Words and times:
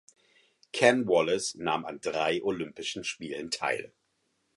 Ken 0.71 1.05
Wallace 1.05 1.53
nahm 1.59 1.85
an 1.85 2.01
drei 2.01 2.41
Olympischen 2.41 3.03
Spielen 3.03 3.51
teil. 3.51 3.93